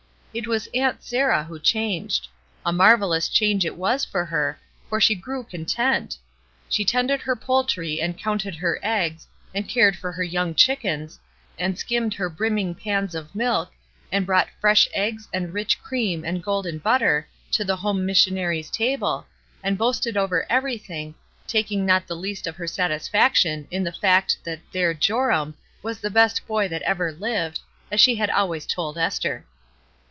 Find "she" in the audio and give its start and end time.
5.01-5.13, 6.69-6.85, 27.99-28.15